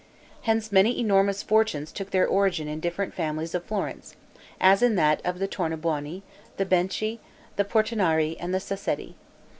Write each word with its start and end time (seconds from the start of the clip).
Hence 0.41 0.71
many 0.71 0.99
enormous 0.99 1.43
fortunes 1.43 1.91
took 1.91 2.09
their 2.09 2.25
origin 2.27 2.67
in 2.67 2.79
different 2.79 3.13
families 3.13 3.53
of 3.53 3.63
Florence, 3.65 4.15
as 4.59 4.81
in 4.81 4.95
that 4.95 5.23
of 5.23 5.37
the 5.37 5.47
Tornabuoni, 5.47 6.23
the 6.57 6.65
Benci, 6.65 7.19
the 7.55 7.63
Portinari, 7.65 8.35
and 8.39 8.51
the 8.51 8.57
Sassetti. 8.59 9.13